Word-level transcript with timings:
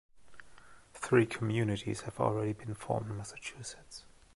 Three 0.95 1.27
communities 1.27 2.01
have 2.01 2.19
already 2.19 2.53
been 2.53 2.73
formed 2.73 3.11
in 3.11 3.17
Massachusetts. 3.17 4.03